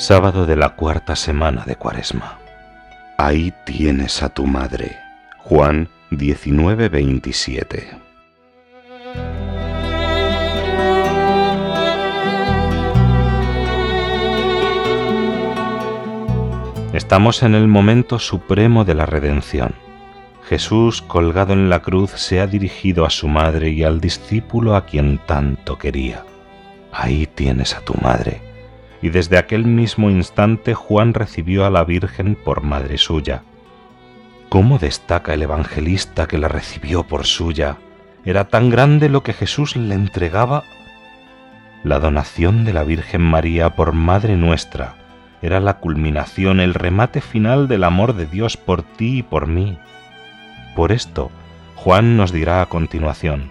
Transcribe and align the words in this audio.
Sábado 0.00 0.46
de 0.46 0.56
la 0.56 0.70
cuarta 0.70 1.14
semana 1.14 1.64
de 1.66 1.76
Cuaresma. 1.76 2.38
Ahí 3.18 3.52
tienes 3.66 4.22
a 4.22 4.30
tu 4.30 4.46
madre. 4.46 4.96
Juan 5.40 5.90
19:27. 6.10 7.98
Estamos 16.94 17.42
en 17.42 17.54
el 17.54 17.68
momento 17.68 18.18
supremo 18.18 18.86
de 18.86 18.94
la 18.94 19.04
redención. 19.04 19.74
Jesús, 20.48 21.02
colgado 21.02 21.52
en 21.52 21.68
la 21.68 21.82
cruz, 21.82 22.12
se 22.12 22.40
ha 22.40 22.46
dirigido 22.46 23.04
a 23.04 23.10
su 23.10 23.28
madre 23.28 23.68
y 23.68 23.84
al 23.84 24.00
discípulo 24.00 24.76
a 24.76 24.86
quien 24.86 25.18
tanto 25.26 25.76
quería. 25.76 26.24
Ahí 26.90 27.26
tienes 27.26 27.74
a 27.74 27.82
tu 27.82 27.92
madre 28.00 28.49
y 29.02 29.08
desde 29.08 29.38
aquel 29.38 29.64
mismo 29.64 30.10
instante 30.10 30.74
Juan 30.74 31.14
recibió 31.14 31.64
a 31.64 31.70
la 31.70 31.84
Virgen 31.84 32.34
por 32.34 32.62
madre 32.62 32.98
suya. 32.98 33.42
¿Cómo 34.48 34.78
destaca 34.78 35.32
el 35.34 35.42
evangelista 35.42 36.26
que 36.26 36.38
la 36.38 36.48
recibió 36.48 37.04
por 37.04 37.24
suya? 37.24 37.78
Era 38.24 38.48
tan 38.48 38.68
grande 38.68 39.08
lo 39.08 39.22
que 39.22 39.32
Jesús 39.32 39.76
le 39.76 39.94
entregaba. 39.94 40.64
La 41.82 41.98
donación 41.98 42.64
de 42.64 42.74
la 42.74 42.84
Virgen 42.84 43.22
María 43.22 43.70
por 43.70 43.92
Madre 43.92 44.36
nuestra 44.36 44.96
era 45.40 45.60
la 45.60 45.78
culminación, 45.78 46.60
el 46.60 46.74
remate 46.74 47.22
final 47.22 47.68
del 47.68 47.84
amor 47.84 48.14
de 48.14 48.26
Dios 48.26 48.58
por 48.58 48.82
ti 48.82 49.18
y 49.18 49.22
por 49.22 49.46
mí. 49.46 49.78
Por 50.76 50.92
esto, 50.92 51.30
Juan 51.76 52.18
nos 52.18 52.32
dirá 52.32 52.60
a 52.60 52.66
continuación, 52.66 53.50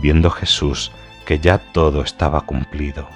viendo 0.00 0.30
Jesús 0.30 0.92
que 1.26 1.38
ya 1.38 1.58
todo 1.58 2.00
estaba 2.00 2.40
cumplido 2.42 3.06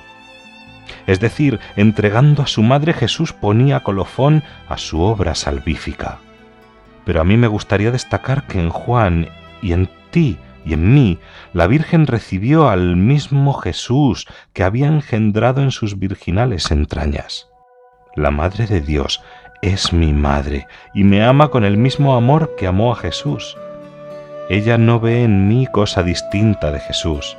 es 1.08 1.20
decir, 1.20 1.58
entregando 1.74 2.42
a 2.42 2.46
su 2.46 2.62
madre 2.62 2.92
Jesús 2.92 3.32
ponía 3.32 3.80
colofón 3.80 4.44
a 4.68 4.76
su 4.76 5.00
obra 5.00 5.34
salvífica. 5.34 6.18
Pero 7.06 7.22
a 7.22 7.24
mí 7.24 7.38
me 7.38 7.46
gustaría 7.46 7.90
destacar 7.90 8.46
que 8.46 8.60
en 8.60 8.68
Juan 8.68 9.30
y 9.62 9.72
en 9.72 9.88
ti 10.10 10.36
y 10.66 10.74
en 10.74 10.92
mí 10.92 11.18
la 11.54 11.66
Virgen 11.66 12.06
recibió 12.06 12.68
al 12.68 12.96
mismo 12.96 13.54
Jesús 13.54 14.26
que 14.52 14.64
había 14.64 14.86
engendrado 14.86 15.62
en 15.62 15.70
sus 15.70 15.98
virginales 15.98 16.70
entrañas. 16.70 17.48
La 18.14 18.30
Madre 18.30 18.66
de 18.66 18.82
Dios 18.82 19.22
es 19.62 19.94
mi 19.94 20.12
madre 20.12 20.66
y 20.92 21.04
me 21.04 21.24
ama 21.24 21.48
con 21.48 21.64
el 21.64 21.78
mismo 21.78 22.16
amor 22.16 22.54
que 22.58 22.66
amó 22.66 22.92
a 22.92 22.96
Jesús. 22.96 23.56
Ella 24.50 24.76
no 24.76 25.00
ve 25.00 25.24
en 25.24 25.48
mí 25.48 25.66
cosa 25.72 26.02
distinta 26.02 26.70
de 26.70 26.80
Jesús. 26.80 27.34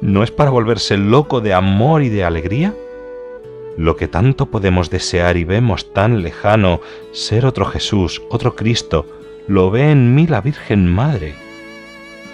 ¿No 0.00 0.24
es 0.24 0.32
para 0.32 0.50
volverse 0.50 0.96
loco 0.96 1.40
de 1.40 1.54
amor 1.54 2.02
y 2.02 2.08
de 2.08 2.24
alegría? 2.24 2.74
Lo 3.78 3.96
que 3.96 4.08
tanto 4.08 4.46
podemos 4.46 4.90
desear 4.90 5.36
y 5.36 5.44
vemos 5.44 5.94
tan 5.94 6.20
lejano, 6.20 6.80
ser 7.12 7.46
otro 7.46 7.64
Jesús, 7.64 8.20
otro 8.28 8.56
Cristo, 8.56 9.06
lo 9.46 9.70
ve 9.70 9.92
en 9.92 10.16
mí 10.16 10.26
la 10.26 10.40
Virgen 10.40 10.92
Madre. 10.92 11.36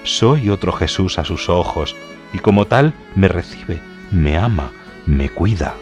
Soy 0.05 0.49
otro 0.49 0.72
Jesús 0.72 1.19
a 1.19 1.25
sus 1.25 1.50
ojos, 1.50 1.94
y 2.32 2.38
como 2.38 2.65
tal 2.65 2.94
me 3.15 3.28
recibe, 3.28 3.78
me 4.10 4.38
ama, 4.38 4.72
me 5.05 5.28
cuida. 5.28 5.75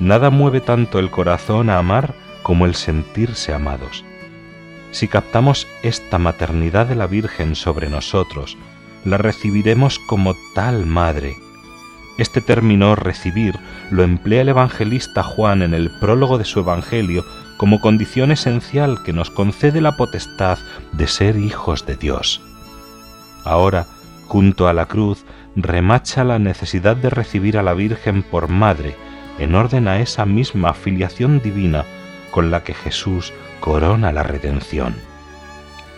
Nada 0.00 0.30
mueve 0.30 0.60
tanto 0.60 0.98
el 0.98 1.10
corazón 1.10 1.70
a 1.70 1.78
amar 1.78 2.12
como 2.42 2.66
el 2.66 2.74
sentirse 2.74 3.54
amados. 3.54 4.04
Si 4.90 5.06
captamos 5.06 5.68
esta 5.84 6.18
maternidad 6.18 6.86
de 6.86 6.96
la 6.96 7.06
Virgen 7.06 7.54
sobre 7.54 7.88
nosotros, 7.88 8.58
la 9.04 9.16
recibiremos 9.16 10.00
como 10.00 10.34
tal 10.56 10.86
madre, 10.86 11.36
este 12.18 12.40
término 12.40 12.94
recibir 12.94 13.58
lo 13.90 14.02
emplea 14.02 14.42
el 14.42 14.50
evangelista 14.50 15.22
Juan 15.22 15.62
en 15.62 15.72
el 15.72 15.90
prólogo 15.90 16.36
de 16.36 16.44
su 16.44 16.60
Evangelio 16.60 17.24
como 17.56 17.80
condición 17.80 18.30
esencial 18.30 19.02
que 19.04 19.12
nos 19.12 19.30
concede 19.30 19.80
la 19.80 19.96
potestad 19.96 20.58
de 20.92 21.06
ser 21.06 21.36
hijos 21.36 21.86
de 21.86 21.96
Dios. 21.96 22.40
Ahora, 23.44 23.86
junto 24.26 24.68
a 24.68 24.72
la 24.72 24.86
cruz, 24.86 25.24
remacha 25.56 26.24
la 26.24 26.38
necesidad 26.38 26.96
de 26.96 27.10
recibir 27.10 27.56
a 27.56 27.62
la 27.62 27.74
Virgen 27.74 28.22
por 28.22 28.48
madre, 28.48 28.96
en 29.38 29.54
orden 29.54 29.88
a 29.88 30.00
esa 30.00 30.26
misma 30.26 30.74
filiación 30.74 31.40
divina 31.40 31.84
con 32.30 32.50
la 32.50 32.62
que 32.62 32.74
Jesús 32.74 33.32
corona 33.60 34.12
la 34.12 34.22
redención. 34.22 34.94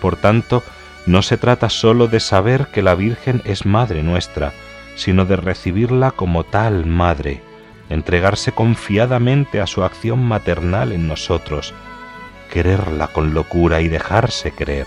Por 0.00 0.16
tanto, 0.16 0.62
no 1.06 1.22
se 1.22 1.36
trata 1.36 1.68
sólo 1.70 2.06
de 2.08 2.20
saber 2.20 2.68
que 2.68 2.82
la 2.82 2.94
Virgen 2.94 3.42
es 3.44 3.66
Madre 3.66 4.02
nuestra, 4.02 4.52
sino 4.96 5.24
de 5.24 5.36
recibirla 5.36 6.10
como 6.10 6.44
tal 6.44 6.86
madre, 6.86 7.42
entregarse 7.88 8.52
confiadamente 8.52 9.60
a 9.60 9.66
su 9.66 9.82
acción 9.82 10.24
maternal 10.24 10.92
en 10.92 11.08
nosotros, 11.08 11.74
quererla 12.52 13.08
con 13.08 13.34
locura 13.34 13.80
y 13.80 13.88
dejarse 13.88 14.52
creer, 14.52 14.86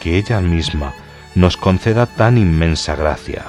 que 0.00 0.18
ella 0.18 0.40
misma 0.40 0.94
nos 1.34 1.56
conceda 1.56 2.06
tan 2.06 2.38
inmensa 2.38 2.94
gracia. 2.96 3.44